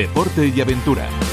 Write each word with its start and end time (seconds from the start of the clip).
deporte 0.00 0.46
y 0.46 0.62
aventura. 0.62 1.29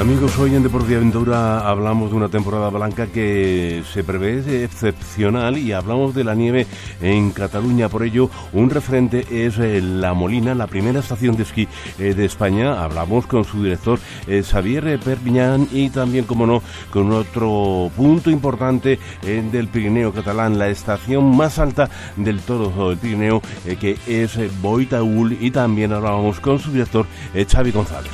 Amigos, 0.00 0.38
hoy 0.38 0.54
en 0.54 0.62
Deporte 0.62 0.92
y 0.92 0.94
Aventura 0.94 1.68
hablamos 1.68 2.08
de 2.08 2.16
una 2.16 2.30
temporada 2.30 2.70
blanca 2.70 3.08
que 3.08 3.82
se 3.92 4.02
prevé 4.02 4.64
excepcional 4.64 5.58
y 5.58 5.72
hablamos 5.72 6.14
de 6.14 6.24
la 6.24 6.34
nieve 6.34 6.66
en 7.02 7.32
Cataluña. 7.32 7.90
Por 7.90 8.04
ello, 8.04 8.30
un 8.54 8.70
referente 8.70 9.26
es 9.30 9.58
eh, 9.58 9.82
La 9.82 10.14
Molina, 10.14 10.54
la 10.54 10.68
primera 10.68 11.00
estación 11.00 11.36
de 11.36 11.42
esquí 11.42 11.68
eh, 11.98 12.14
de 12.14 12.24
España. 12.24 12.82
Hablamos 12.82 13.26
con 13.26 13.44
su 13.44 13.62
director 13.62 13.98
eh, 14.26 14.42
Xavier 14.42 14.98
Perpiñán 15.00 15.68
y 15.70 15.90
también, 15.90 16.24
como 16.24 16.46
no, 16.46 16.62
con 16.90 17.12
otro 17.12 17.90
punto 17.94 18.30
importante 18.30 18.98
del 19.22 19.68
Pirineo 19.68 20.14
catalán, 20.14 20.58
la 20.58 20.68
estación 20.68 21.36
más 21.36 21.58
alta 21.58 21.90
del 22.16 22.40
todo 22.40 22.88
del 22.88 22.96
Pirineo, 22.96 23.42
que 23.78 23.98
es 24.06 24.38
Boitaúl. 24.62 25.36
Y 25.38 25.50
también 25.50 25.92
hablábamos 25.92 26.40
con 26.40 26.58
su 26.58 26.72
director 26.72 27.04
Xavi 27.34 27.70
González. 27.70 28.12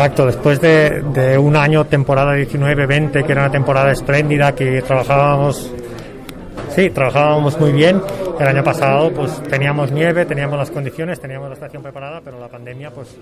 Exacto, 0.00 0.24
después 0.24 0.58
de, 0.62 1.36
un 1.38 1.56
año, 1.56 1.84
temporada 1.84 2.34
19-20, 2.34 3.22
que 3.22 3.32
era 3.32 3.42
una 3.42 3.50
temporada 3.50 3.92
espléndida, 3.92 4.54
que 4.54 4.80
trabajábamos, 4.80 5.70
sí, 6.74 6.90
trabajábamos 6.90 7.58
muy 7.60 7.72
bien, 7.72 8.00
el 8.40 8.46
año 8.46 8.64
pasado 8.64 9.12
pues 9.12 9.42
teníamos 9.42 9.92
nieve, 9.92 10.24
teníamos 10.24 10.58
las 10.58 10.70
condiciones, 10.70 11.20
teníamos 11.20 11.48
la 11.48 11.54
estación 11.54 11.82
preparada, 11.82 12.22
pero 12.24 12.40
la 12.40 12.48
pandemia 12.48 12.90
pues 12.90 13.18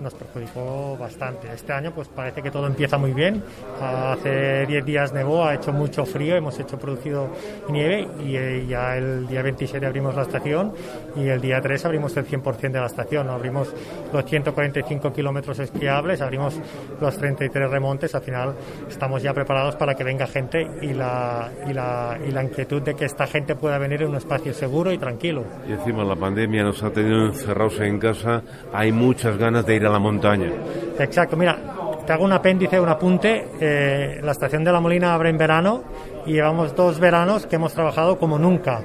nos 0.00 0.14
perjudicó 0.14 0.96
bastante. 0.98 1.48
Este 1.52 1.72
año 1.72 1.92
pues 1.94 2.08
parece 2.08 2.42
que 2.42 2.50
todo 2.50 2.66
empieza 2.66 2.98
muy 2.98 3.12
bien. 3.12 3.42
Hace 3.80 4.66
10 4.66 4.84
días 4.84 5.12
nevó, 5.12 5.44
ha 5.44 5.54
hecho 5.54 5.72
mucho 5.72 6.04
frío, 6.04 6.36
hemos 6.36 6.58
hecho 6.58 6.78
producido 6.78 7.28
nieve 7.68 8.08
y 8.24 8.36
eh, 8.36 8.66
ya 8.68 8.96
el 8.96 9.26
día 9.26 9.42
27 9.42 9.86
abrimos 9.86 10.14
la 10.14 10.22
estación 10.22 10.72
y 11.14 11.28
el 11.28 11.40
día 11.40 11.60
3 11.60 11.84
abrimos 11.84 12.16
el 12.16 12.26
100% 12.26 12.72
de 12.72 12.80
la 12.80 12.86
estación. 12.86 13.30
Abrimos 13.30 13.72
los 14.12 14.24
145 14.24 15.12
kilómetros 15.12 15.58
esquiables, 15.58 16.20
abrimos 16.20 16.58
los 17.00 17.16
33 17.16 17.70
remontes. 17.70 18.14
Al 18.14 18.22
final 18.22 18.54
estamos 18.88 19.22
ya 19.22 19.32
preparados 19.32 19.76
para 19.76 19.94
que 19.94 20.04
venga 20.04 20.26
gente 20.26 20.68
y 20.82 20.92
la, 20.92 21.50
y 21.68 21.72
la, 21.72 22.18
y 22.26 22.32
la 22.32 22.42
inquietud 22.42 22.82
de 22.86 22.94
que 22.94 23.04
esta 23.04 23.26
gente 23.26 23.56
pueda 23.56 23.76
venir 23.78 24.02
en 24.02 24.10
un 24.10 24.16
espacio 24.16 24.54
seguro 24.54 24.92
y 24.92 24.98
tranquilo. 24.98 25.44
Y 25.68 25.72
encima 25.72 26.04
la 26.04 26.16
pandemia 26.16 26.62
nos 26.62 26.82
ha 26.82 26.90
tenido 26.90 27.26
encerrados 27.26 27.80
en 27.80 27.98
casa, 27.98 28.42
hay 28.72 28.92
muchas 28.92 29.36
ganas 29.36 29.66
de 29.66 29.74
ir 29.74 29.84
a 29.84 29.90
la 29.90 29.98
montaña. 29.98 30.50
Exacto, 30.98 31.36
mira, 31.36 31.58
te 32.06 32.12
hago 32.12 32.24
un 32.24 32.32
apéndice, 32.32 32.78
un 32.80 32.88
apunte. 32.88 33.48
Eh, 33.60 34.20
la 34.22 34.30
estación 34.30 34.62
de 34.62 34.72
la 34.72 34.80
Molina 34.80 35.12
abre 35.12 35.30
en 35.30 35.36
verano 35.36 35.82
y 36.24 36.34
llevamos 36.34 36.74
dos 36.76 37.00
veranos 37.00 37.46
que 37.46 37.56
hemos 37.56 37.74
trabajado 37.74 38.18
como 38.18 38.38
nunca 38.38 38.80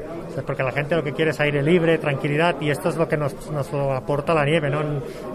porque 0.46 0.64
la 0.64 0.72
gente 0.72 0.96
lo 0.96 1.04
que 1.04 1.14
quiere 1.14 1.32
es 1.32 1.40
aire 1.40 1.62
libre, 1.62 1.98
tranquilidad, 1.98 2.56
y 2.62 2.70
esto 2.70 2.90
es 2.90 2.98
lo 2.98 3.08
que 3.08 3.18
nos, 3.18 3.52
nos 3.52 3.74
aporta 3.74 4.34
la 4.34 4.46
nieve, 4.46 4.70
¿no? 4.70 4.82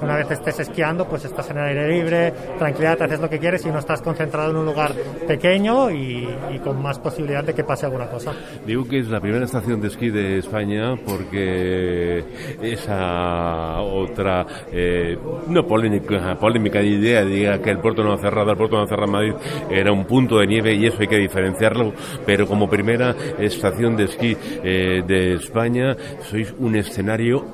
Una 0.02 0.16
vez 0.16 0.30
estés 0.30 0.60
esquiando, 0.60 1.06
pues 1.06 1.24
estás 1.24 1.50
en 1.50 1.58
aire 1.58 1.88
libre, 1.88 2.32
tranquilidad, 2.58 3.02
haces 3.02 3.20
lo 3.20 3.28
que 3.28 3.38
quieres 3.38 3.64
y 3.66 3.70
no 3.70 3.78
estás 3.78 4.02
concentrado 4.02 4.50
en 4.50 4.56
un 4.56 4.66
lugar 4.66 4.92
pequeño 5.26 5.90
y, 5.90 6.26
con 6.62 6.82
más 6.82 6.98
posibilidad 6.98 7.44
de 7.44 7.54
que 7.54 7.64
pase 7.64 7.86
alguna 7.86 8.06
cosa. 8.06 8.32
Digo 8.66 8.88
que 8.88 8.98
es 8.98 9.08
la 9.08 9.20
primera 9.20 9.44
estación 9.44 9.80
de 9.80 9.88
esquí 9.88 10.10
de 10.10 10.38
España 10.38 10.96
porque 11.04 12.24
esa 12.62 13.80
otra, 13.80 14.46
eh, 14.72 15.16
no 15.48 15.66
polémica, 15.66 16.34
polémica 16.36 16.82
idea, 16.82 17.24
diga 17.24 17.58
que 17.60 17.70
el 17.70 17.78
puerto 17.78 18.02
no 18.02 18.14
ha 18.14 18.18
cerrado, 18.18 18.50
el 18.50 18.56
puerto 18.56 18.76
no 18.76 18.82
ha 18.82 18.86
cerrado 18.86 19.12
Madrid, 19.12 19.34
era 19.70 19.92
un 19.92 20.04
punto 20.04 20.38
de 20.38 20.46
nieve 20.46 20.74
y 20.74 20.86
eso 20.86 20.96
hay 21.00 21.08
que 21.08 21.18
diferenciarlo, 21.18 21.92
pero 22.24 22.46
como 22.46 22.68
primera 22.68 23.14
estación 23.38 23.96
de 23.96 24.04
esquí 24.04 24.36
eh, 24.64 24.85
de 25.02 25.34
España, 25.34 25.96
sois 26.22 26.54
un 26.58 26.76
escenario 26.76 27.44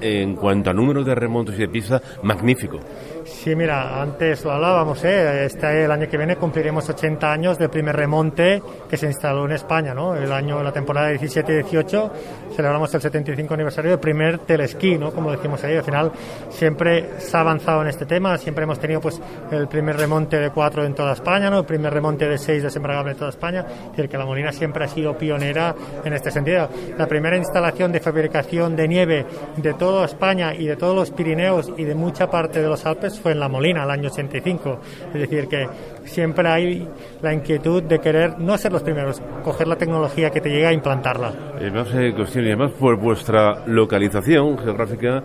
en 0.00 0.36
cuanto 0.36 0.70
a 0.70 0.74
número 0.74 1.04
de 1.04 1.14
remontos 1.14 1.54
y 1.56 1.58
de 1.58 1.68
pista 1.68 2.02
magnífico. 2.22 2.80
Sí, 3.26 3.56
mira, 3.56 4.00
antes 4.00 4.44
lo 4.44 4.52
hablábamos, 4.52 5.02
¿eh? 5.04 5.44
este 5.46 5.84
el 5.84 5.90
año 5.90 6.08
que 6.08 6.16
viene 6.16 6.36
cumpliremos 6.36 6.88
80 6.88 7.32
años 7.32 7.58
del 7.58 7.70
primer 7.70 7.96
remonte 7.96 8.62
que 8.88 8.96
se 8.96 9.06
instaló 9.06 9.46
en 9.46 9.52
España, 9.52 9.92
¿no? 9.94 10.14
El 10.14 10.30
año, 10.30 10.62
la 10.62 10.72
temporada 10.72 11.10
17-18 11.12 12.10
celebramos 12.54 12.94
el 12.94 13.00
75 13.00 13.54
aniversario 13.54 13.90
del 13.90 14.00
primer 14.00 14.38
telesquí, 14.38 14.96
¿no? 14.96 15.10
Como 15.10 15.32
decimos 15.32 15.62
ahí, 15.64 15.76
al 15.76 15.82
final 15.82 16.12
siempre 16.50 17.18
se 17.18 17.36
ha 17.36 17.40
avanzado 17.40 17.82
en 17.82 17.88
este 17.88 18.06
tema, 18.06 18.38
siempre 18.38 18.62
hemos 18.62 18.78
tenido 18.78 19.00
pues 19.00 19.20
el 19.50 19.66
primer 19.66 19.96
remonte 19.96 20.38
de 20.38 20.50
4 20.50 20.84
en 20.84 20.94
toda 20.94 21.12
España, 21.12 21.50
¿no? 21.50 21.58
El 21.58 21.66
primer 21.66 21.92
remonte 21.92 22.28
de 22.28 22.38
6 22.38 22.62
desembargable 22.62 23.12
en 23.12 23.18
toda 23.18 23.30
España, 23.30 23.66
es 23.68 23.90
decir, 23.90 24.08
que 24.08 24.18
la 24.18 24.24
Molina 24.24 24.52
siempre 24.52 24.84
ha 24.84 24.88
sido 24.88 25.18
pionera 25.18 25.74
en 26.04 26.12
este 26.12 26.30
sentido. 26.30 26.68
La 26.96 27.06
primera 27.06 27.36
instalación 27.36 27.90
de 27.90 27.98
fabricación 27.98 28.76
de 28.76 28.86
nieve 28.86 29.26
de 29.56 29.74
toda 29.74 30.04
España 30.04 30.54
y 30.54 30.66
de 30.66 30.76
todos 30.76 30.94
los 30.94 31.10
Pirineos 31.10 31.72
y 31.76 31.82
de 31.82 31.94
mucha 31.96 32.30
parte 32.30 32.62
de 32.62 32.68
los 32.68 32.86
Alpes 32.86 33.15
fue 33.20 33.34
la 33.34 33.48
Molina, 33.48 33.84
el 33.84 33.90
año 33.90 34.08
85. 34.08 34.80
Es 35.14 35.20
decir, 35.20 35.48
que 35.48 35.66
siempre 36.04 36.48
hay 36.48 36.88
la 37.22 37.32
inquietud 37.32 37.82
de 37.82 37.98
querer 37.98 38.38
no 38.38 38.56
ser 38.58 38.72
los 38.72 38.82
primeros, 38.82 39.20
coger 39.42 39.68
la 39.68 39.76
tecnología 39.76 40.30
que 40.30 40.40
te 40.40 40.48
llega 40.48 40.68
a 40.68 40.72
implantarla. 40.72 41.32
Y 41.60 41.70
más 41.70 41.88
eh, 41.94 42.12
cuestión, 42.14 42.44
y 42.44 42.48
además 42.48 42.72
por 42.72 42.96
vuestra 42.96 43.66
localización 43.66 44.58
geográfica, 44.58 45.22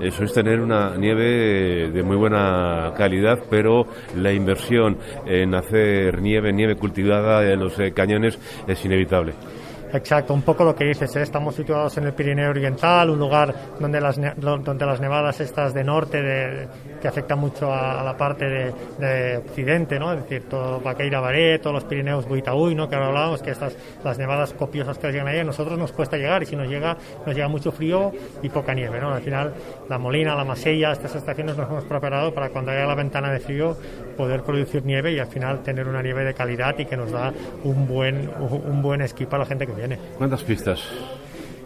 eso 0.00 0.24
es 0.24 0.32
tener 0.32 0.60
una 0.60 0.96
nieve 0.96 1.90
de 1.90 2.02
muy 2.02 2.16
buena 2.16 2.92
calidad, 2.96 3.38
pero 3.48 3.86
la 4.16 4.32
inversión 4.32 4.98
en 5.26 5.54
hacer 5.54 6.20
nieve, 6.20 6.52
nieve 6.52 6.76
cultivada 6.76 7.48
en 7.50 7.60
los 7.60 7.78
eh, 7.78 7.92
cañones 7.92 8.38
es 8.66 8.84
inevitable. 8.84 9.34
Exacto, 9.92 10.32
un 10.32 10.40
poco 10.40 10.64
lo 10.64 10.74
que 10.74 10.84
dices, 10.84 11.14
¿eh? 11.16 11.22
estamos 11.22 11.54
situados 11.54 11.98
en 11.98 12.04
el 12.04 12.14
Pirineo 12.14 12.48
Oriental, 12.48 13.10
un 13.10 13.18
lugar 13.18 13.54
donde 13.78 14.00
las, 14.00 14.18
donde 14.38 14.86
las 14.86 15.00
nevadas 15.00 15.38
estas 15.40 15.74
de 15.74 15.84
norte 15.84 16.22
de, 16.22 16.66
que 16.98 17.08
afectan 17.08 17.38
mucho 17.38 17.70
a, 17.70 18.02
la 18.02 18.16
parte 18.16 18.72
de, 18.98 19.36
occidente, 19.36 19.98
¿no? 19.98 20.14
es 20.14 20.22
decir, 20.22 20.48
todo 20.48 20.80
Baqueira 20.80 21.20
Baré, 21.20 21.58
todos 21.58 21.74
los 21.74 21.84
Pirineos 21.84 22.26
Buitaúy, 22.26 22.74
¿no? 22.74 22.88
que 22.88 22.94
ahora 22.94 23.08
hablábamos, 23.08 23.42
que 23.42 23.50
estas, 23.50 23.76
las 24.02 24.16
nevadas 24.16 24.54
copiosas 24.54 24.96
que 24.96 25.12
llegan 25.12 25.28
ahí, 25.28 25.40
a 25.40 25.44
nosotros 25.44 25.78
nos 25.78 25.92
cuesta 25.92 26.16
llegar 26.16 26.42
y 26.42 26.46
si 26.46 26.56
nos 26.56 26.68
llega, 26.68 26.96
nos 27.26 27.34
llega 27.34 27.48
mucho 27.48 27.70
frío 27.70 28.12
y 28.42 28.48
poca 28.48 28.72
nieve. 28.72 28.98
¿no? 28.98 29.12
Al 29.12 29.20
final, 29.20 29.52
la 29.90 29.98
Molina, 29.98 30.34
la 30.34 30.44
Masella, 30.44 30.92
estas 30.92 31.16
estaciones 31.16 31.54
nos 31.54 31.68
hemos 31.68 31.84
preparado 31.84 32.32
para 32.32 32.48
cuando 32.48 32.70
haya 32.70 32.86
la 32.86 32.94
ventana 32.94 33.30
de 33.30 33.40
frío 33.40 33.76
poder 34.16 34.42
producir 34.42 34.86
nieve 34.86 35.12
y 35.12 35.18
al 35.18 35.26
final 35.26 35.62
tener 35.62 35.86
una 35.86 36.00
nieve 36.00 36.24
de 36.24 36.32
calidad 36.32 36.78
y 36.78 36.86
que 36.86 36.96
nos 36.96 37.10
da 37.10 37.30
un 37.64 37.86
buen, 37.86 38.30
un 38.40 38.80
buen 38.80 39.02
esquí 39.02 39.26
para 39.26 39.42
la 39.42 39.46
gente 39.46 39.66
que 39.66 39.72
viene. 39.72 39.81
¿Cuántas 40.18 40.42
pistas? 40.42 40.80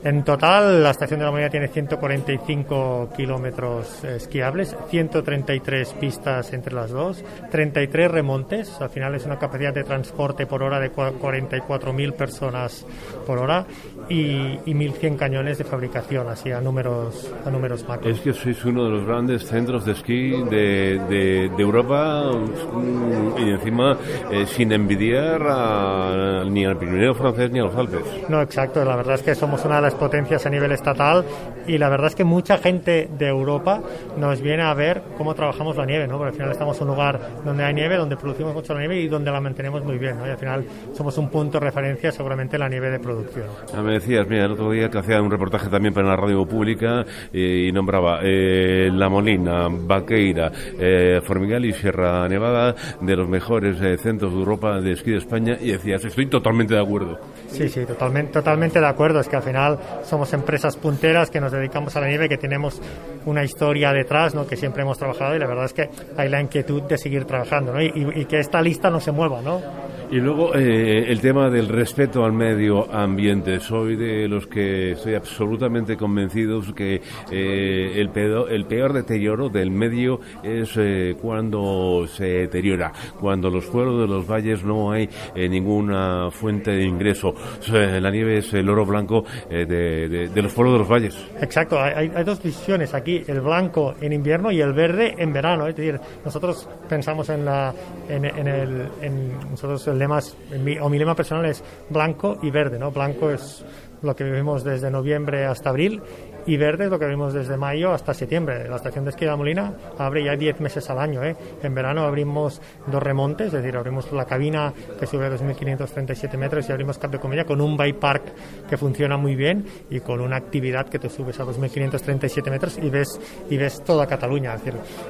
En 0.06 0.22
total, 0.22 0.84
la 0.84 0.90
estación 0.90 1.18
de 1.18 1.24
la 1.24 1.32
Molina 1.32 1.50
tiene 1.50 1.66
145 1.66 3.08
kilómetros 3.16 4.04
esquiables, 4.04 4.76
133 4.88 5.94
pistas 5.94 6.52
entre 6.52 6.72
las 6.74 6.92
dos, 6.92 7.24
33 7.50 8.12
remontes. 8.12 8.80
Al 8.80 8.90
final 8.90 9.16
es 9.16 9.26
una 9.26 9.36
capacidad 9.36 9.74
de 9.74 9.82
transporte 9.82 10.46
por 10.46 10.62
hora 10.62 10.78
de 10.78 10.92
44.000 10.92 12.12
personas 12.12 12.86
por 13.26 13.38
hora 13.38 13.66
y, 14.08 14.60
y 14.64 14.74
1.100 14.74 15.16
cañones 15.16 15.58
de 15.58 15.64
fabricación, 15.64 16.28
así 16.28 16.52
a 16.52 16.60
números, 16.60 17.28
a 17.44 17.50
números 17.50 17.84
macros. 17.88 18.16
Es 18.16 18.20
que 18.20 18.32
sois 18.32 18.64
uno 18.64 18.84
de 18.84 18.90
los 18.90 19.04
grandes 19.04 19.44
centros 19.44 19.84
de 19.84 19.90
esquí 19.90 20.40
de, 20.44 21.00
de, 21.08 21.50
Europa 21.58 22.30
mm, 22.30 23.38
y 23.38 23.50
encima 23.50 23.98
eh, 24.30 24.46
sin 24.46 24.70
envidiar 24.70 26.46
ni 26.46 26.64
al 26.64 26.78
Pirineo 26.78 27.12
francés 27.12 27.50
ni 27.50 27.58
a 27.58 27.64
los 27.64 27.74
Alpes. 27.74 28.04
No, 28.28 28.40
exacto. 28.40 28.84
La 28.84 28.94
verdad 28.94 29.16
es 29.16 29.22
que 29.22 29.34
somos 29.34 29.64
una 29.64 29.76
de 29.76 29.82
las 29.82 29.95
potencias 29.96 30.46
a 30.46 30.50
nivel 30.50 30.72
estatal 30.72 31.24
y 31.66 31.78
la 31.78 31.88
verdad 31.88 32.08
es 32.08 32.14
que 32.14 32.24
mucha 32.24 32.58
gente 32.58 33.08
de 33.18 33.28
Europa 33.28 33.80
nos 34.16 34.40
viene 34.40 34.62
a 34.62 34.74
ver 34.74 35.02
cómo 35.16 35.34
trabajamos 35.34 35.76
la 35.76 35.84
nieve, 35.84 36.06
¿no? 36.06 36.18
Porque 36.18 36.30
al 36.30 36.34
final 36.34 36.52
estamos 36.52 36.76
en 36.78 36.82
un 36.84 36.88
lugar 36.88 37.20
donde 37.44 37.64
hay 37.64 37.74
nieve, 37.74 37.96
donde 37.96 38.16
producimos 38.16 38.54
mucho 38.54 38.74
la 38.74 38.80
nieve 38.80 39.00
y 39.00 39.08
donde 39.08 39.30
la 39.30 39.40
mantenemos 39.40 39.84
muy 39.84 39.98
bien, 39.98 40.18
¿no? 40.18 40.26
Y 40.26 40.30
al 40.30 40.38
final 40.38 40.64
somos 40.92 41.16
un 41.18 41.28
punto 41.28 41.58
de 41.58 41.66
referencia 41.66 42.12
seguramente 42.12 42.58
la 42.58 42.68
nieve 42.68 42.90
de 42.90 42.98
producción. 42.98 43.46
Ya 43.72 43.82
me 43.82 43.92
decías, 43.94 44.26
mira, 44.28 44.44
el 44.44 44.52
otro 44.52 44.70
día 44.70 44.88
que 44.88 44.98
hacía 44.98 45.20
un 45.20 45.30
reportaje 45.30 45.68
también 45.68 45.92
para 45.92 46.08
la 46.08 46.16
radio 46.16 46.46
pública 46.46 47.04
y 47.32 47.70
nombraba 47.72 48.20
eh, 48.22 48.90
La 48.92 49.08
Molina, 49.08 49.68
Baqueira, 49.70 50.52
eh, 50.78 51.20
Formigal 51.22 51.64
y 51.64 51.72
Sierra 51.72 52.28
Nevada 52.28 52.74
de 53.00 53.16
los 53.16 53.28
mejores 53.28 53.80
eh, 53.80 53.96
centros 53.98 54.32
de 54.32 54.38
Europa 54.38 54.80
de 54.80 54.92
esquí 54.92 55.12
de 55.12 55.18
España 55.18 55.56
y 55.60 55.72
decías, 55.72 56.04
estoy 56.04 56.26
totalmente 56.26 56.74
de 56.74 56.80
acuerdo. 56.80 57.18
Sí, 57.48 57.68
sí, 57.68 57.84
totalmente, 57.84 58.32
totalmente 58.32 58.80
de 58.80 58.86
acuerdo. 58.86 59.20
Es 59.20 59.28
que 59.28 59.36
al 59.36 59.42
final 59.42 59.75
somos 60.02 60.32
empresas 60.32 60.76
punteras 60.76 61.30
que 61.30 61.40
nos 61.40 61.52
dedicamos 61.52 61.96
a 61.96 62.00
la 62.00 62.08
nieve, 62.08 62.28
que 62.28 62.38
tenemos 62.38 62.80
una 63.24 63.44
historia 63.44 63.92
detrás, 63.92 64.34
¿no? 64.34 64.46
que 64.46 64.56
siempre 64.56 64.82
hemos 64.82 64.98
trabajado 64.98 65.36
y 65.36 65.38
la 65.38 65.46
verdad 65.46 65.64
es 65.66 65.72
que 65.72 65.90
hay 66.16 66.28
la 66.28 66.40
inquietud 66.40 66.82
de 66.82 66.98
seguir 66.98 67.24
trabajando 67.24 67.72
¿no? 67.72 67.82
y, 67.82 67.92
y, 67.94 68.24
que 68.26 68.38
esta 68.38 68.60
lista 68.60 68.90
no 68.90 69.00
se 69.00 69.12
mueva. 69.12 69.40
¿no? 69.42 69.60
Y 70.08 70.20
luego 70.20 70.54
eh, 70.54 71.10
el 71.10 71.20
tema 71.20 71.50
del 71.50 71.68
respeto 71.68 72.24
al 72.24 72.32
medio 72.32 72.92
ambiente. 72.92 73.58
Soy 73.58 73.96
de 73.96 74.28
los 74.28 74.46
que 74.46 74.92
estoy 74.92 75.14
absolutamente 75.14 75.96
convencidos 75.96 76.72
que 76.72 77.02
eh, 77.30 77.92
el, 77.96 78.10
pedo, 78.10 78.48
el 78.48 78.66
peor 78.66 78.92
deterioro 78.92 79.48
del 79.48 79.70
medio 79.70 80.20
es 80.44 80.76
eh, 80.76 81.16
cuando 81.20 82.06
se 82.06 82.24
deteriora, 82.24 82.92
cuando 83.18 83.50
los 83.50 83.64
pueblos 83.66 84.00
de 84.00 84.06
los 84.06 84.26
valles 84.26 84.62
no 84.62 84.92
hay 84.92 85.08
ninguna 85.34 86.30
fuente 86.30 86.70
de 86.70 86.84
ingreso. 86.84 87.34
la 87.70 88.10
nieve 88.10 88.38
es 88.38 88.54
el 88.54 88.68
oro 88.68 88.86
blanco 88.86 89.24
de, 89.50 90.30
los 90.34 90.52
pueblos 90.52 90.74
de 90.74 90.78
los 90.78 90.88
valles. 90.88 91.16
Exacto, 91.40 91.80
hay, 91.80 92.08
dos 92.24 92.42
visiones 92.42 92.94
aquí, 92.94 93.22
el 93.26 93.40
blanco 93.40 93.94
en 94.00 94.12
invierno 94.12 94.52
y 94.52 94.60
el 94.60 94.72
verde 94.72 95.14
en 95.18 95.32
verano. 95.32 95.66
Es 95.66 95.74
decir, 95.74 95.98
nosotros 96.24 96.68
pensamos 96.88 97.28
en, 97.28 97.44
la, 97.44 97.74
en, 98.08 98.24
el... 98.24 98.88
En, 99.00 99.36
nosotros 99.50 99.95
lemas, 99.98 100.36
mi, 100.62 100.78
o 100.78 100.88
mi 100.88 100.98
lema 100.98 101.14
personal 101.14 101.44
es 101.46 101.62
blanco 101.88 102.38
y 102.42 102.50
verde, 102.50 102.78
¿no? 102.78 102.90
Blanco 102.90 103.30
es 103.30 103.64
lo 104.02 104.14
que 104.14 104.24
vivimos 104.24 104.64
desde 104.64 104.90
noviembre 104.90 105.46
hasta 105.46 105.70
abril 105.70 106.02
y 106.46 106.56
verde 106.56 106.84
es 106.84 106.90
lo 106.90 106.98
que 106.98 107.06
vimos 107.06 107.34
desde 107.34 107.56
mayo 107.56 107.92
hasta 107.92 108.14
septiembre. 108.14 108.68
La 108.68 108.76
estación 108.76 109.04
de 109.04 109.10
esquí 109.10 109.24
de 109.24 109.32
la 109.32 109.36
Molina 109.36 109.72
abre 109.98 110.24
ya 110.24 110.36
10 110.36 110.60
meses 110.60 110.88
al 110.90 111.00
año. 111.00 111.24
¿eh? 111.24 111.36
En 111.62 111.74
verano 111.74 112.02
abrimos 112.02 112.60
dos 112.86 113.02
remontes, 113.02 113.48
es 113.48 113.52
decir, 113.54 113.76
abrimos 113.76 114.10
la 114.12 114.24
cabina 114.24 114.72
que 114.98 115.06
sube 115.06 115.26
a 115.26 115.30
2.537 115.30 116.36
metros 116.36 116.68
y 116.68 116.72
abrimos 116.72 116.98
Cap 116.98 117.10
de 117.10 117.18
Comedia 117.18 117.44
con 117.44 117.60
un 117.60 117.76
bike 117.76 117.98
park 117.98 118.22
que 118.68 118.76
funciona 118.76 119.16
muy 119.16 119.34
bien 119.34 119.66
y 119.90 120.00
con 120.00 120.20
una 120.20 120.36
actividad 120.36 120.88
que 120.88 120.98
te 120.98 121.08
subes 121.08 121.40
a 121.40 121.44
2.537 121.44 122.50
metros 122.50 122.78
y 122.78 122.90
ves, 122.90 123.20
y 123.50 123.56
ves 123.56 123.82
toda 123.82 124.06
Cataluña. 124.06 124.56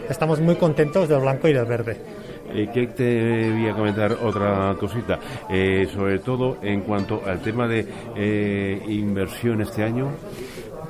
Estamos 0.09 0.41
muy 0.41 0.57
contentos 0.57 1.09
del 1.09 1.21
blanco 1.21 1.49
y 1.49 1.53
del 1.53 1.67
verde. 1.67 2.01
Eh, 2.53 2.69
que 2.73 2.87
te 2.89 3.51
voy 3.51 3.69
a 3.69 3.75
comentar 3.75 4.13
otra 4.13 4.75
cosita, 4.79 5.19
eh, 5.51 5.89
sobre 5.93 6.19
todo 6.21 6.59
en 6.63 6.83
cuanto 6.83 7.23
al 7.27 7.41
tema 7.41 7.67
de 7.67 7.87
eh, 8.17 8.83
inversión 8.89 9.61
este 9.61 9.83
año. 9.83 10.11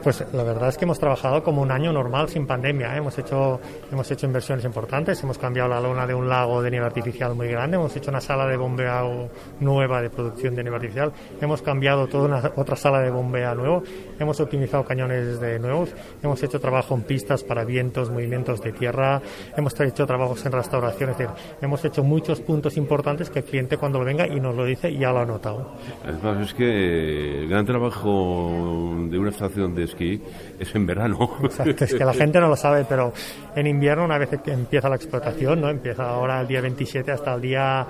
Pues 0.06 0.24
la 0.32 0.44
verdad 0.44 0.68
es 0.68 0.78
que 0.78 0.84
hemos 0.84 1.00
trabajado 1.00 1.42
como 1.42 1.62
un 1.62 1.72
año 1.72 1.92
normal 1.92 2.28
sin 2.28 2.46
pandemia. 2.46 2.94
¿eh? 2.94 2.98
Hemos 2.98 3.18
hecho 3.18 3.58
hemos 3.90 4.08
hecho 4.08 4.24
inversiones 4.24 4.64
importantes. 4.64 5.20
Hemos 5.24 5.36
cambiado 5.36 5.68
la 5.68 5.80
lona 5.80 6.06
de 6.06 6.14
un 6.14 6.28
lago 6.28 6.62
de 6.62 6.70
nieve 6.70 6.86
artificial 6.86 7.34
muy 7.34 7.48
grande. 7.48 7.76
Hemos 7.76 7.96
hecho 7.96 8.12
una 8.12 8.20
sala 8.20 8.46
de 8.46 8.56
bombeo 8.56 9.28
nueva 9.58 10.00
de 10.00 10.08
producción 10.08 10.54
de 10.54 10.62
nieve 10.62 10.76
artificial. 10.76 11.12
Hemos 11.40 11.60
cambiado 11.60 12.06
toda 12.06 12.26
una, 12.26 12.52
otra 12.54 12.76
sala 12.76 13.00
de 13.00 13.10
bombeo 13.10 13.52
nuevo. 13.56 13.82
Hemos 14.16 14.38
optimizado 14.38 14.84
cañones 14.84 15.40
de 15.40 15.58
nuevos. 15.58 15.92
Hemos 16.22 16.40
hecho 16.40 16.60
trabajo 16.60 16.94
en 16.94 17.02
pistas 17.02 17.42
para 17.42 17.64
vientos, 17.64 18.08
movimientos 18.08 18.60
de 18.60 18.70
tierra. 18.70 19.20
Hemos 19.56 19.80
hecho 19.80 20.06
trabajos 20.06 20.46
en 20.46 20.52
restauración. 20.52 21.10
Es 21.10 21.18
decir, 21.18 21.34
hemos 21.60 21.84
hecho 21.84 22.04
muchos 22.04 22.40
puntos 22.42 22.76
importantes 22.76 23.28
que 23.28 23.40
el 23.40 23.44
cliente 23.44 23.76
cuando 23.76 23.98
lo 23.98 24.04
venga 24.04 24.28
y 24.28 24.38
nos 24.38 24.54
lo 24.54 24.64
dice 24.64 24.96
ya 24.96 25.10
lo 25.10 25.18
ha 25.18 25.26
notado. 25.26 25.72
Además 26.04 26.46
es 26.46 26.54
que 26.54 27.40
el 27.40 27.48
gran 27.48 27.66
trabajo 27.66 28.94
de 29.10 29.18
una 29.18 29.30
estación 29.30 29.74
de 29.74 29.95
es 30.04 30.74
en 30.74 30.86
verano. 30.86 31.30
es 31.80 31.94
que 31.94 32.04
la 32.04 32.14
gente 32.14 32.40
no 32.40 32.48
lo 32.48 32.56
sabe, 32.56 32.84
pero 32.88 33.12
en 33.54 33.66
invierno, 33.66 34.04
una 34.04 34.18
vez 34.18 34.28
que 34.28 34.52
empieza 34.52 34.88
la 34.88 34.96
explotación, 34.96 35.60
¿no? 35.60 35.70
empieza 35.70 36.08
ahora 36.08 36.40
el 36.40 36.46
día 36.46 36.60
27 36.60 37.10
hasta 37.12 37.34
el 37.34 37.40
día 37.40 37.86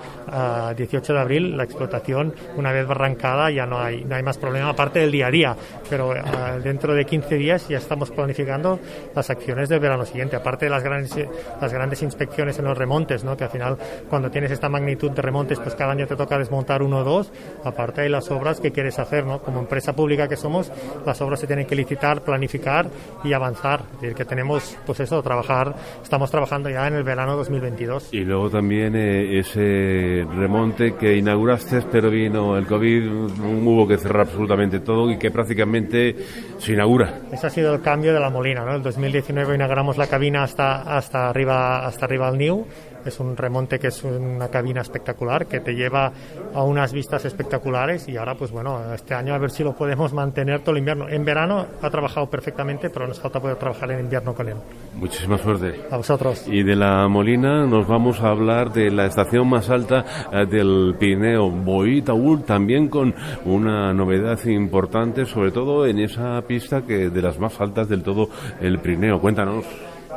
18 0.77 1.13
ah, 1.13 1.15
de 1.15 1.21
abril, 1.21 1.57
la 1.57 1.65
explotación, 1.65 2.35
una 2.57 2.73
vez 2.73 2.89
arrancada, 2.89 3.51
ya 3.51 3.67
no 3.67 3.81
hay, 3.81 4.05
no 4.05 4.15
hay 4.15 4.23
más 4.23 4.39
problema, 4.39 4.71
aparte 4.71 5.01
del 5.01 5.13
día 5.13 5.27
a 5.27 5.31
día. 5.31 5.57
Pero 5.89 6.13
ah, 6.13 6.59
dentro 6.63 6.95
de 6.95 7.05
15 7.05 7.35
días 7.37 7.69
ya 7.69 7.79
estamos 7.79 8.11
planificando 8.11 8.79
las 9.15 9.31
acciones 9.31 9.69
del 9.69 9.81
verano 9.81 10.05
siguiente, 10.05 10.37
aparte 10.37 10.67
de 10.67 10.71
las 10.71 10.83
grandes, 10.83 11.15
las 11.61 11.73
grandes 11.73 12.03
inspecciones 12.03 12.59
en 12.59 12.65
los 12.65 12.77
remontes, 12.77 13.25
¿no? 13.25 13.37
que 13.37 13.45
al 13.45 13.51
final, 13.51 13.77
cuando 14.09 14.31
tienes 14.31 14.51
esta 14.51 14.69
magnitud 14.69 15.11
de 15.11 15.23
remontes, 15.23 15.59
pues 15.59 15.75
cada 15.75 15.93
año 15.93 16.07
te 16.07 16.17
toca 16.17 16.39
desmontar 16.39 16.83
uno 16.83 16.99
o 16.99 17.05
dos, 17.05 17.33
aparte 17.65 18.03
de 18.03 18.09
las 18.09 18.31
obras 18.31 18.61
que 18.61 18.73
quieres 18.73 18.99
hacer, 18.99 19.25
¿no? 19.25 19.41
como 19.41 19.61
empresa 19.61 19.95
pública 19.95 20.29
que 20.29 20.37
somos, 20.37 20.71
las 21.05 21.21
obras 21.21 21.41
se 21.41 21.47
tienen 21.47 21.67
que 21.67 21.75
licitar 21.87 22.21
planificar 22.23 22.89
y 23.23 23.33
avanzar. 23.33 23.83
Es 23.95 24.01
decir, 24.01 24.17
que 24.17 24.25
tenemos, 24.25 24.77
pues 24.85 25.01
eso, 25.01 25.23
trabajar, 25.23 25.75
estamos 26.03 26.31
trabajando 26.31 26.69
ya 26.69 26.87
en 26.89 26.95
el 26.95 27.05
verano 27.05 27.37
2022. 27.37 28.09
Y 28.13 28.25
luego 28.25 28.51
también 28.51 28.97
eh, 28.97 29.39
ese 29.39 30.27
remonte 30.37 30.97
que 30.97 31.17
inauguraste, 31.17 31.83
pero 31.91 32.11
vino 32.11 32.57
el 32.57 32.67
COVID, 32.67 33.07
hubo 33.09 33.87
que 33.87 33.99
cerrar 33.99 34.23
absolutamente 34.23 34.81
todo 34.81 35.11
y 35.11 35.19
que 35.19 35.31
prácticamente 35.31 36.17
se 36.59 36.73
inaugura. 36.73 37.21
Ese 37.33 37.47
ha 37.47 37.51
sido 37.51 37.73
el 37.75 37.81
cambio 37.81 38.13
de 38.13 38.21
la 38.21 38.31
Molina, 38.31 38.65
¿no? 38.65 38.75
El 38.75 38.83
2019 38.83 39.55
inauguramos 39.55 39.97
la 39.97 40.09
cabina 40.09 40.43
hasta, 40.43 40.83
hasta 40.83 41.29
arriba, 41.29 41.87
hasta 41.87 42.07
arriba 42.07 42.29
al 42.29 42.37
New 42.37 42.67
es 43.09 43.21
un 43.21 43.37
remonte 43.37 43.79
que 43.79 43.89
es 43.89 44.05
una 44.05 44.49
cabina 44.49 44.81
espectacular, 44.81 45.47
que 45.47 45.61
te 45.61 45.75
lleva 45.75 46.13
a 46.55 46.63
unas 46.63 46.93
vistas 46.93 47.25
espectaculares 47.25 48.09
y 48.09 48.17
ahora 48.17 48.35
pues 48.35 48.51
bueno, 48.51 48.93
este 48.95 49.15
año 49.15 49.35
a 49.35 49.39
ver 49.39 49.51
si 49.51 49.63
lo 49.63 49.75
podemos 49.75 50.13
mantener 50.13 50.61
todo 50.61 50.73
el 50.73 50.79
invierno. 50.79 51.09
En 51.09 51.25
verano 51.25 51.67
ha 51.83 51.91
trabajado 51.91 52.29
perfectamente, 52.29 52.91
pero 52.91 53.07
nos 53.07 53.21
falta 53.21 53.41
poder 53.41 53.57
trabajar 53.57 53.91
en 53.91 54.01
invierno 54.01 54.35
con 54.35 54.49
él. 54.49 54.57
Muchísima 54.95 55.39
suerte. 55.39 55.81
A 55.91 55.97
vosotros. 55.97 56.47
Y 56.47 56.63
de 56.63 56.77
la 56.77 57.09
Molina 57.09 57.67
nos 57.67 57.87
vamos 57.87 58.21
a 58.21 58.29
hablar 58.29 58.73
de 58.73 58.91
la 58.91 59.07
estación 59.07 59.49
más 59.49 59.69
alta 59.71 60.05
eh, 60.33 60.47
del 60.47 60.95
Pirineo, 60.99 61.51
Boitaúl, 61.51 62.45
también 62.45 62.89
con 62.89 63.15
una 63.45 63.93
novedad 63.93 64.39
importante, 64.47 65.27
sobre 65.27 65.51
todo 65.51 65.87
en 65.87 65.99
esa 65.99 66.41
pista 66.43 66.83
que 66.83 67.11
de 67.11 67.23
las 67.23 67.39
más 67.39 67.61
altas 67.61 67.89
del 67.89 68.03
todo 68.03 68.29
el 68.61 68.79
Pirineo. 68.79 69.21
Cuéntanos. 69.21 69.65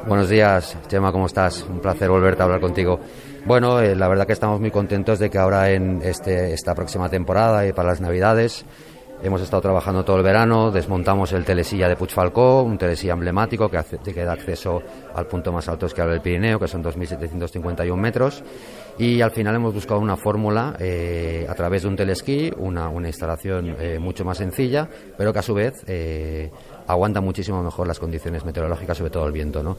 Buenos 0.07 0.29
días, 0.29 0.77
Chema, 0.87 1.11
¿cómo 1.11 1.25
estás? 1.25 1.65
Un 1.69 1.79
placer 1.79 2.09
volverte 2.09 2.41
a 2.41 2.45
hablar 2.45 2.61
contigo. 2.61 2.99
Bueno, 3.45 3.79
eh, 3.79 3.95
la 3.95 4.07
verdad 4.07 4.25
que 4.25 4.33
estamos 4.33 4.59
muy 4.59 4.71
contentos 4.71 5.19
de 5.19 5.29
que 5.29 5.37
ahora 5.37 5.69
en 5.71 6.01
este, 6.01 6.53
esta 6.53 6.73
próxima 6.73 7.09
temporada 7.09 7.67
y 7.67 7.73
para 7.73 7.89
las 7.89 8.01
Navidades 8.01 8.65
hemos 9.21 9.41
estado 9.41 9.61
trabajando 9.61 10.05
todo 10.05 10.17
el 10.17 10.23
verano, 10.23 10.71
desmontamos 10.71 11.33
el 11.33 11.43
telesilla 11.43 11.89
de 11.89 11.95
Puigfalcó, 11.95 12.63
un 12.63 12.77
telesilla 12.77 13.13
emblemático 13.13 13.69
que, 13.69 13.77
hace, 13.77 13.97
que 13.97 14.23
da 14.23 14.31
acceso 14.33 14.81
al 15.13 15.27
punto 15.27 15.51
más 15.51 15.67
alto 15.67 15.87
que 15.87 16.01
del 16.01 16.21
Pirineo, 16.21 16.59
que 16.59 16.67
son 16.67 16.83
2.751 16.83 17.95
metros, 17.97 18.43
y 18.97 19.21
al 19.21 19.31
final 19.31 19.55
hemos 19.55 19.73
buscado 19.73 19.99
una 19.99 20.15
fórmula 20.15 20.75
eh, 20.79 21.45
a 21.49 21.53
través 21.53 21.81
de 21.81 21.89
un 21.89 21.95
telesquí, 21.97 22.51
una, 22.57 22.87
una 22.87 23.07
instalación 23.07 23.75
eh, 23.79 23.99
mucho 23.99 24.23
más 24.23 24.37
sencilla, 24.37 24.87
pero 25.17 25.33
que 25.33 25.39
a 25.39 25.43
su 25.43 25.53
vez 25.53 25.83
aguanta 26.89 27.21
muchísimo 27.21 27.61
mejor 27.61 27.87
las 27.87 27.99
condiciones 27.99 28.43
meteorológicas, 28.43 28.97
sobre 28.97 29.11
todo 29.11 29.27
el 29.27 29.31
viento, 29.31 29.61
¿no? 29.61 29.77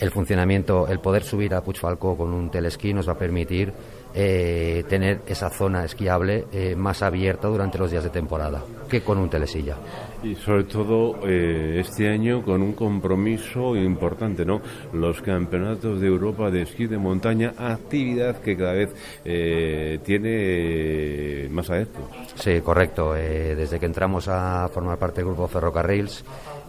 El 0.00 0.10
funcionamiento, 0.10 0.88
el 0.88 0.98
poder 0.98 1.22
subir 1.22 1.54
a 1.54 1.60
Puigfalcó 1.60 2.16
con 2.16 2.32
un 2.32 2.50
telesquí 2.50 2.92
nos 2.92 3.06
va 3.06 3.12
a 3.12 3.18
permitir 3.18 3.72
eh, 4.14 4.82
tener 4.88 5.20
esa 5.26 5.50
zona 5.50 5.84
esquiable 5.84 6.46
eh, 6.52 6.74
más 6.74 7.02
abierta 7.02 7.48
durante 7.48 7.78
los 7.78 7.90
días 7.90 8.02
de 8.02 8.10
temporada 8.10 8.62
que 8.92 9.00
con 9.00 9.16
un 9.16 9.30
telesilla. 9.30 9.76
Y 10.22 10.34
sobre 10.34 10.64
todo 10.64 11.26
eh, 11.26 11.80
este 11.80 12.10
año 12.10 12.42
con 12.42 12.60
un 12.60 12.74
compromiso 12.74 13.74
importante, 13.74 14.44
¿no? 14.44 14.60
Los 14.92 15.22
campeonatos 15.22 15.98
de 15.98 16.08
Europa 16.08 16.50
de 16.50 16.62
esquí 16.62 16.86
de 16.86 16.98
montaña, 16.98 17.54
actividad 17.56 18.36
que 18.42 18.54
cada 18.54 18.74
vez 18.74 18.90
tiene 20.04 21.48
más 21.50 21.70
adeptos. 21.70 22.04
Sí, 22.34 22.60
correcto. 22.60 23.14
desde 23.14 23.80
que 23.80 23.86
entramos 23.86 24.28
a 24.28 24.68
formar 24.68 24.98
parte 24.98 25.22
del 25.22 25.26
grupo 25.26 25.48
Ferrocarrils, 25.48 26.22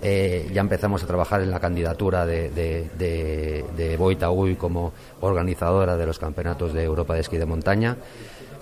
eh, 0.06 0.50
ya 0.52 0.60
empezamos 0.60 1.02
a 1.02 1.08
trabajar 1.08 1.42
en 1.42 1.50
la 1.50 1.62
candidatura 1.62 2.26
de, 2.26 2.50
de, 2.50 2.90
de, 2.98 4.56
como 4.58 4.92
organizadora 5.22 5.96
de 5.96 6.06
los 6.06 6.20
campeonatos 6.20 6.74
de 6.74 6.84
Europa 6.84 7.14
de 7.14 7.22
esquí 7.22 7.38
de 7.38 7.46
montaña. 7.46 7.96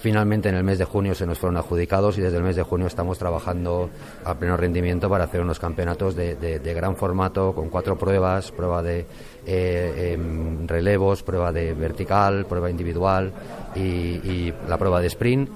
Finalmente 0.02 0.50
en 0.50 0.56
el 0.56 0.64
mes 0.64 0.80
de 0.80 0.86
junio 0.86 1.14
se 1.14 1.28
nos 1.28 1.38
fueron 1.38 1.58
adjudicados 1.58 2.18
y 2.18 2.22
desde 2.22 2.38
el 2.38 2.44
mes 2.44 2.56
de 2.56 2.64
junio 2.64 2.88
estamos 2.88 3.20
trabajando 3.20 3.92
a 4.26 4.34
pleno 4.34 4.58
rendimiento 4.58 5.08
para 5.08 5.26
hacer 5.26 5.42
unos 5.42 5.60
campeonatos 5.60 6.16
de, 6.16 6.74
gran 6.76 6.96
formato 6.96 7.54
con 7.54 7.70
cuatro 7.70 8.00
pruebas, 8.00 8.52
prueba 8.52 8.82
de 8.82 9.06
eh, 9.46 10.14
em, 10.14 10.68
relevos, 10.68 11.22
prueba 11.22 11.52
de 11.52 11.76
vertical, 11.76 12.48
prueba 12.48 12.72
individual 12.72 13.32
y 13.76 14.52
la 14.68 14.80
prueba 14.80 15.02
de 15.02 15.08
sprint 15.08 15.50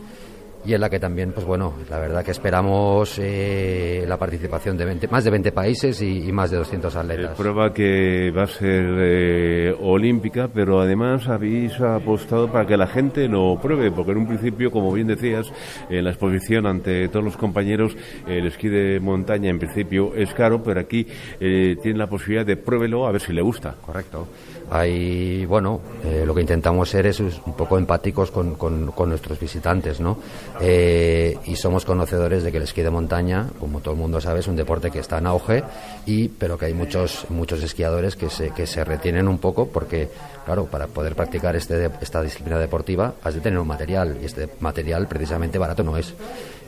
y 0.66 0.74
en 0.74 0.82
la 0.82 0.90
que 0.90 1.00
también, 1.00 1.32
pues 1.32 1.46
bueno, 1.46 1.74
la 1.90 2.00
verdad 2.00 2.24
que 2.24 2.32
esperamos 2.32 3.20
eh, 3.20 4.04
la 4.08 4.18
participación 4.18 4.78
de 4.78 5.08
más 5.10 5.24
de 5.24 5.30
20 5.30 5.52
países 5.52 6.02
y, 6.02 6.32
más 6.32 6.52
de 6.52 6.58
200 6.58 6.96
atletas. 6.96 7.32
Es 7.32 7.38
prueba 7.38 7.74
que 7.74 8.32
va 8.36 8.44
a 8.44 8.48
ser 8.48 8.86
eh, 9.00 9.76
olímpica, 9.80 10.50
pero 10.54 10.82
además 10.82 11.28
habéis 11.28 11.80
apostado 11.80 12.52
para 12.52 12.66
que 12.66 12.78
la 12.78 12.88
gente 12.88 13.28
lo 13.28 13.60
pruebe, 13.62 13.92
porque 13.92 14.12
en 14.12 14.18
un 14.18 14.28
principio, 14.28 14.72
como 14.72 14.92
bien 14.92 15.08
decías, 15.08 15.52
en 15.90 16.04
la 16.04 16.10
exposición 16.10 16.66
ante 16.66 17.08
todos 17.10 17.24
los 17.24 17.38
compañeros, 17.38 17.96
el 18.28 18.48
esquí 18.48 18.68
de 18.68 19.00
montaña 19.00 19.50
en 19.50 19.60
principio 19.60 20.14
es 20.16 20.34
caro, 20.34 20.64
pero 20.64 20.80
aquí 20.80 21.08
eh, 21.40 21.78
tiene 21.82 22.00
la 22.00 22.08
posibilidad 22.08 22.46
de 22.46 22.58
pruébelo 22.58 23.08
a 23.08 23.12
ver 23.12 23.22
si 23.22 23.34
le 23.34 23.42
gusta. 23.42 23.76
Correcto. 23.86 24.28
Ahí, 24.72 25.46
bueno, 25.46 25.80
lo 26.26 26.34
que 26.34 26.42
intentamos 26.42 26.90
ser 26.90 27.06
es 27.06 27.20
un 27.20 27.54
poco 27.56 27.78
empáticos 27.78 28.32
con, 28.32 28.56
con, 28.56 29.10
nuestros 29.10 29.40
visitantes, 29.40 30.00
¿no? 30.00 30.18
Eh, 30.62 31.38
y 31.46 31.56
somos 31.56 31.84
conocedores 31.86 32.44
de 32.44 32.52
que 32.52 32.58
el 32.58 32.64
esquí 32.64 32.82
de 32.82 32.90
montaña, 32.90 33.50
como 33.60 33.82
todo 33.82 33.94
el 33.94 34.00
mundo 34.00 34.22
sabe, 34.22 34.40
es 34.40 34.48
un 34.48 34.56
deporte 34.56 34.90
que 34.90 35.00
está 35.00 35.18
en 35.18 35.28
auge, 35.28 35.64
y, 36.06 36.30
pero 36.30 36.58
que 36.58 36.68
hay 36.68 36.74
muchos, 36.74 37.26
muchos 37.30 37.62
esquiadores 37.62 38.16
que 38.16 38.30
se, 38.30 38.52
que 38.52 38.66
se 38.66 38.84
retienen 38.84 39.28
un 39.28 39.38
poco 39.38 39.68
porque, 39.68 40.10
claro, 40.46 40.66
para 40.66 40.88
poder 40.88 41.16
practicar 41.16 41.56
este, 41.56 41.90
esta 42.02 42.22
disciplina 42.22 42.58
deportiva 42.58 43.16
has 43.24 43.36
de 43.36 43.42
tener 43.42 43.60
un 43.60 43.68
material, 43.68 44.18
y 44.22 44.26
este 44.26 44.50
material 44.60 45.08
precisamente 45.08 45.58
barato 45.58 45.84
no 45.84 45.98
es. 45.98 46.14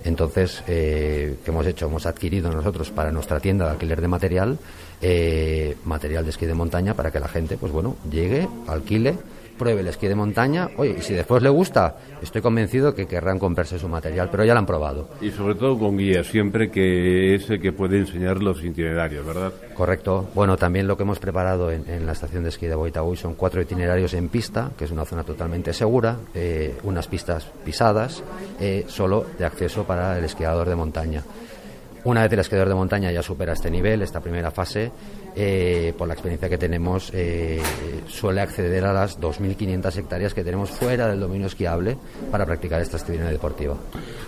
Entonces, 0.04 0.64
eh, 0.68 1.38
¿qué 1.44 1.52
hemos 1.52 1.66
hecho? 1.66 1.88
Hemos 1.88 2.06
adquirido 2.06 2.52
nosotros 2.52 2.92
para 2.92 3.12
nuestra 3.12 3.40
tienda 3.40 3.66
de 3.66 3.72
alquiler 3.72 4.02
de 4.02 4.08
material, 4.08 4.58
eh, 5.02 5.76
material 5.86 6.24
de 6.24 6.30
esquí 6.30 6.46
de 6.46 6.54
montaña 6.54 6.94
para 6.94 7.12
que 7.12 7.20
la 7.20 7.28
gente, 7.28 7.58
pues 7.58 7.72
bueno, 7.72 7.96
llegue, 8.10 8.48
alquile 8.68 9.16
pruebe 9.58 9.82
el 9.82 9.88
esquí 9.88 10.08
de 10.08 10.16
montaña, 10.16 10.70
oye, 10.78 10.96
y 11.00 11.02
si 11.02 11.14
después 11.14 11.42
le 11.44 11.50
gusta, 11.50 11.96
estoy 12.22 12.42
convencido 12.42 12.94
que 12.94 13.08
querrán 13.08 13.40
comprarse 13.40 13.80
su 13.80 13.88
material, 13.88 14.30
pero 14.32 14.46
ya 14.46 14.54
lo 14.54 14.60
han 14.60 14.66
probado. 14.66 15.10
Y 15.22 15.32
sobre 15.32 15.56
todo 15.56 15.78
con 15.78 15.98
guía, 15.98 16.24
siempre 16.24 16.70
que 16.70 17.36
es 17.36 17.50
el 17.50 17.62
que 17.62 17.72
puede 17.72 17.98
enseñar 17.98 18.42
los 18.42 18.64
itinerarios, 18.64 19.26
¿verdad? 19.26 19.52
Correcto. 19.74 20.30
Bueno, 20.34 20.58
también 20.58 20.88
lo 20.88 20.96
que 20.98 21.04
hemos 21.04 21.20
preparado 21.20 21.72
en, 21.72 22.06
la 22.06 22.12
estación 22.12 22.44
de 22.44 22.50
esquí 22.50 22.68
de 22.68 22.76
Boitaúy 22.76 23.18
son 23.18 23.36
cuatro 23.36 23.62
itinerarios 23.62 24.14
en 24.14 24.30
pista, 24.30 24.72
que 24.78 24.86
es 24.86 24.92
una 24.92 25.06
zona 25.06 25.24
totalmente 25.24 25.74
segura, 25.74 26.18
eh, 26.34 26.76
unas 26.84 27.08
pistas 27.08 27.46
pisadas, 27.66 28.24
eh, 28.60 28.86
solo 28.88 29.26
de 29.38 29.46
acceso 29.46 29.84
para 29.84 30.18
el 30.18 30.26
esquiador 30.26 30.70
de 30.70 30.76
montaña. 30.76 31.24
Una 32.08 32.22
vez 32.22 32.32
el 32.32 32.40
esquiador 32.40 32.70
de 32.70 32.74
montaña 32.74 33.12
ya 33.12 33.22
supera 33.22 33.52
este 33.52 33.70
nivel, 33.70 34.02
esta 34.02 34.22
primera 34.22 34.50
fase, 34.50 34.90
eh, 35.36 35.94
por 35.98 36.08
la 36.08 36.14
experiencia 36.14 36.48
que 36.48 36.58
tenemos, 36.58 37.12
eh, 37.14 37.60
suele 38.08 38.40
acceder 38.40 38.86
a 38.86 38.94
las 38.94 39.20
2.500 39.20 39.98
hectáreas 39.98 40.34
que 40.34 40.42
tenemos 40.42 40.70
fuera 40.70 41.10
del 41.10 41.20
dominio 41.20 41.48
esquiable 41.48 41.98
para 42.32 42.46
practicar 42.46 42.80
esta 42.80 42.96
actividad 42.96 43.30
deportiva. 43.30 43.76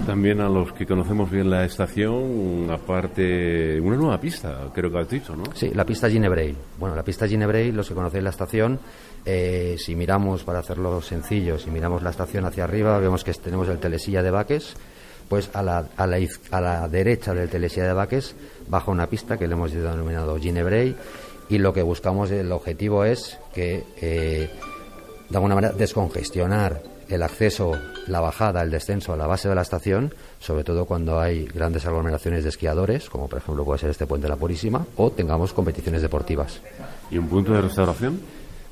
También 0.05 0.41
a 0.41 0.49
los 0.49 0.73
que 0.73 0.85
conocemos 0.85 1.31
bien 1.31 1.49
la 1.49 1.63
estación, 1.63 2.69
aparte, 2.69 3.79
una 3.79 3.95
nueva 3.95 4.19
pista, 4.19 4.69
creo 4.73 4.91
que 4.91 4.99
has 4.99 5.09
dicho, 5.09 5.33
¿no? 5.37 5.43
Sí, 5.53 5.71
la 5.73 5.85
pista 5.85 6.09
Ginebrey. 6.09 6.53
Bueno, 6.77 6.97
la 6.97 7.03
pista 7.03 7.29
Ginebrey, 7.29 7.71
los 7.71 7.87
que 7.87 7.93
conocéis 7.93 8.25
la 8.25 8.31
estación, 8.31 8.77
eh, 9.25 9.77
si 9.77 9.95
miramos, 9.95 10.43
para 10.43 10.59
hacerlo 10.59 11.01
sencillo, 11.01 11.57
si 11.57 11.71
miramos 11.71 12.03
la 12.03 12.09
estación 12.09 12.43
hacia 12.43 12.65
arriba, 12.65 12.99
vemos 12.99 13.23
que 13.23 13.31
tenemos 13.35 13.69
el 13.69 13.79
Telesilla 13.79 14.21
de 14.21 14.31
Baques, 14.31 14.75
pues 15.29 15.49
a 15.53 15.61
la, 15.61 15.85
a 15.95 16.07
la, 16.07 16.17
a 16.51 16.61
la 16.61 16.87
derecha 16.89 17.33
del 17.33 17.49
Telesilla 17.49 17.87
de 17.87 17.93
Baques 17.93 18.35
baja 18.67 18.91
una 18.91 19.07
pista 19.07 19.37
que 19.37 19.47
le 19.47 19.53
hemos 19.53 19.71
denominado 19.71 20.37
Ginebrey 20.37 20.95
y 21.49 21.57
lo 21.57 21.73
que 21.73 21.81
buscamos, 21.81 22.29
el 22.31 22.51
objetivo 22.51 23.05
es 23.05 23.39
que 23.53 23.83
eh, 24.01 24.49
de 25.29 25.37
alguna 25.37 25.55
manera 25.55 25.73
descongestionar 25.73 26.81
el 27.09 27.23
acceso, 27.23 27.71
la 28.07 28.19
bajada, 28.19 28.61
el 28.61 28.69
descenso 28.69 29.13
a 29.13 29.17
la 29.17 29.25
base 29.25 29.49
de 29.49 29.55
la 29.55 29.63
estación, 29.63 30.13
sobre 30.39 30.63
todo 30.63 30.85
cuando 30.85 31.19
hay 31.19 31.45
grandes 31.45 31.85
aglomeraciones 31.87 32.43
de 32.43 32.49
esquiadores, 32.49 33.09
como 33.09 33.27
por 33.27 33.39
ejemplo 33.39 33.65
puede 33.65 33.79
ser 33.79 33.89
este 33.89 34.05
puente 34.05 34.25
de 34.25 34.29
la 34.29 34.35
Purísima, 34.35 34.85
o 34.95 35.09
tengamos 35.09 35.51
competiciones 35.51 36.03
deportivas. 36.03 36.61
¿Y 37.09 37.17
un 37.17 37.27
punto 37.27 37.53
de 37.53 37.61
restauración? 37.61 38.19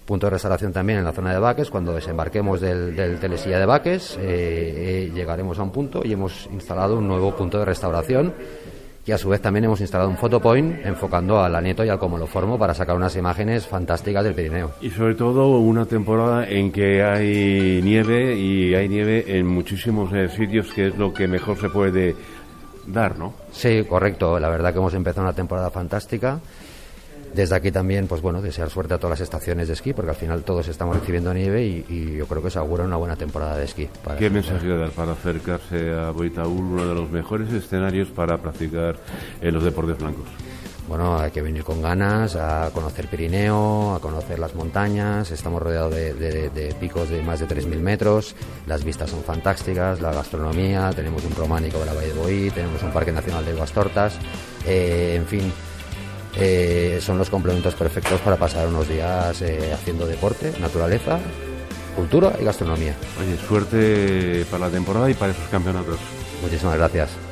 Punto 0.08 0.26
de 0.26 0.32
restauración 0.32 0.74
también 0.74 1.00
en 1.00 1.06
la 1.06 1.12
zona 1.12 1.34
de 1.34 1.40
Baques. 1.40 1.70
Cuando 1.70 1.94
desembarquemos 1.94 2.62
del, 2.62 2.96
del 2.96 3.20
Telesilla 3.20 3.60
de 3.60 3.66
Baques, 3.66 4.18
eh, 4.18 4.24
eh, 4.24 5.12
llegaremos 5.14 5.60
a 5.60 5.64
un 5.64 5.72
punto 5.72 6.02
y 6.04 6.14
hemos 6.14 6.48
instalado 6.52 6.98
un 6.98 7.08
nuevo 7.08 7.36
punto 7.36 7.60
de 7.60 7.66
restauración. 7.66 8.34
Y 9.06 9.12
a 9.12 9.18
su 9.18 9.30
vez 9.30 9.42
también 9.42 9.66
hemos 9.66 9.80
instalado 9.80 10.10
un 10.10 10.18
photopoint 10.18 10.86
enfocando 10.86 11.40
al 11.40 11.56
Aneto 11.56 11.86
y 11.86 11.90
al 11.90 12.00
Formo 12.28 12.58
para 12.58 12.74
sacar 12.74 12.96
unas 12.96 13.16
imágenes 13.16 13.66
fantásticas 13.66 14.24
del 14.24 14.34
Pirineo. 14.34 14.72
Y 14.82 14.90
sobre 14.90 15.16
todo 15.16 15.60
una 15.60 15.86
temporada 15.86 16.46
en 16.46 16.72
que 16.72 17.04
hay 17.04 17.82
nieve 17.84 18.36
y 18.36 18.76
hay 18.76 18.90
nieve 18.90 19.38
en 19.38 19.48
muchísimos 19.48 20.12
eh, 20.14 20.28
sitios, 20.28 20.74
que 20.74 20.88
es 20.88 20.98
lo 20.98 21.14
que 21.14 21.28
mejor 21.28 21.58
se 21.58 21.70
puede 21.70 22.16
dar, 22.86 23.18
¿no? 23.18 23.34
Sí, 23.52 23.84
correcto. 23.88 24.40
La 24.40 24.50
verdad 24.50 24.74
que 24.74 24.80
hemos 24.80 24.94
empezado 24.94 25.24
una 25.24 25.34
temporada 25.34 25.70
fantástica. 25.70 26.40
Desde 27.38 27.56
aquí 27.56 27.72
también, 27.72 28.08
pues 28.08 28.20
bueno, 28.24 28.42
desear 28.42 28.72
suerte 28.72 28.96
a 28.96 28.98
todas 28.98 29.20
las 29.20 29.22
estaciones 29.22 29.68
de 29.68 29.76
esquí, 29.76 29.94
porque 29.94 30.10
al 30.10 30.16
final 30.16 30.42
todos 30.42 30.68
estamos 30.70 30.98
recibiendo 30.98 31.32
nieve 31.36 31.64
y, 31.64 32.16
yo 32.18 32.26
creo 32.26 32.42
que 32.42 32.50
se 32.50 32.58
augura 32.58 32.84
una 32.84 32.96
buena 32.96 33.16
temporada 33.16 33.56
de 33.56 33.66
esquí. 33.66 33.88
¿Qué 34.18 34.32
mensaje 34.32 34.68
dar 34.68 34.90
para 34.90 35.12
acercarse 35.12 35.94
a 35.94 36.10
Boitaúl, 36.10 36.66
uno 36.66 36.88
de 36.88 36.96
los 36.96 37.12
mejores 37.12 37.54
escenarios 37.54 38.08
para 38.08 38.40
practicar 38.40 38.96
en 39.40 39.54
los 39.54 39.64
deportes 39.64 40.00
blancos? 40.00 40.26
Bueno, 40.88 41.20
hay 41.20 41.30
que 41.30 41.44
venir 41.44 41.64
con 41.64 41.80
ganas 41.80 42.36
a 42.36 42.72
conocer 42.74 43.08
Pirineo, 43.08 43.94
a 43.94 44.00
conocer 44.00 44.40
las 44.40 44.56
montañas. 44.56 45.30
Estamos 45.30 45.62
rodeados 45.62 45.94
de, 45.94 46.76
picos 46.80 47.08
de 47.08 47.22
más 47.22 47.40
de 47.40 47.48
3.000 47.48 47.80
metros. 47.82 48.36
Las 48.66 48.84
vistas 48.84 49.12
son 49.12 49.22
fantásticas, 49.22 50.02
la 50.02 50.12
gastronomía, 50.12 50.92
tenemos 50.96 51.24
un 51.24 51.36
románico 51.36 51.78
de 51.78 51.86
la 51.86 51.94
Valle 51.94 52.14
de 52.14 52.20
Boí, 52.20 52.50
tenemos 52.50 52.82
un 52.82 52.92
Parque 52.92 53.12
Nacional 53.12 53.46
de 53.46 53.54
Guastortas. 53.54 54.18
Eh, 54.66 55.14
en 55.18 55.26
fin, 55.28 55.54
eh, 56.40 57.00
son 57.02 57.18
los 57.18 57.30
complementos 57.30 57.74
perfectos 57.76 58.22
para 58.22 58.38
pasar 58.38 58.68
unos 58.68 58.88
días 58.88 59.42
eh, 59.42 59.74
haciendo 59.74 60.06
deporte, 60.06 60.54
naturaleza, 60.60 61.20
cultura 61.96 62.34
y 62.40 62.44
gastronomía. 62.44 62.96
Oye, 63.20 63.38
suerte 63.48 64.46
para 64.52 64.68
la 64.68 64.72
temporada 64.72 65.10
y 65.10 65.16
para 65.16 65.32
esos 65.32 65.48
campeonatos. 65.50 65.98
Muchísimas 66.44 66.78
gracias. 66.78 67.27